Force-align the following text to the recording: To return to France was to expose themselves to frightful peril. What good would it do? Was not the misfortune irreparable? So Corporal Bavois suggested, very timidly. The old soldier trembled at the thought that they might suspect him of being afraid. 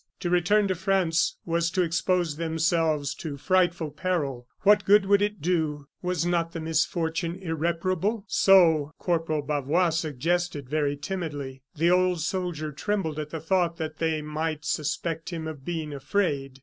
To 0.21 0.31
return 0.31 0.67
to 0.67 0.73
France 0.73 1.37
was 1.45 1.69
to 1.69 1.83
expose 1.83 2.37
themselves 2.37 3.13
to 3.13 3.37
frightful 3.37 3.91
peril. 3.91 4.47
What 4.61 4.83
good 4.83 5.05
would 5.05 5.21
it 5.21 5.43
do? 5.43 5.85
Was 6.01 6.25
not 6.25 6.53
the 6.53 6.59
misfortune 6.59 7.35
irreparable? 7.35 8.23
So 8.27 8.93
Corporal 8.97 9.43
Bavois 9.43 9.91
suggested, 9.91 10.67
very 10.67 10.97
timidly. 10.97 11.61
The 11.75 11.91
old 11.91 12.21
soldier 12.21 12.71
trembled 12.71 13.19
at 13.19 13.29
the 13.29 13.39
thought 13.39 13.77
that 13.77 13.99
they 13.99 14.23
might 14.23 14.65
suspect 14.65 15.29
him 15.29 15.45
of 15.47 15.63
being 15.65 15.93
afraid. 15.93 16.57